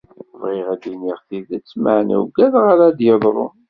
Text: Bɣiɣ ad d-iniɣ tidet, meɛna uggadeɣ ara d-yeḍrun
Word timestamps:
Bɣiɣ 0.41 0.67
ad 0.73 0.79
d-iniɣ 0.81 1.19
tidet, 1.27 1.69
meɛna 1.83 2.15
uggadeɣ 2.23 2.65
ara 2.73 2.87
d-yeḍrun 2.97 3.53